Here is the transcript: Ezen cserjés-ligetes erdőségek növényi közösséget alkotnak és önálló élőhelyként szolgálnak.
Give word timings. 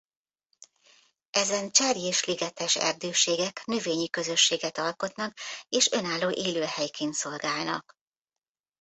Ezen 1.29 1.71
cserjés-ligetes 1.71 2.75
erdőségek 2.75 3.65
növényi 3.65 4.09
közösséget 4.09 4.77
alkotnak 4.77 5.37
és 5.69 5.91
önálló 5.91 6.29
élőhelyként 6.29 7.13
szolgálnak. 7.13 7.97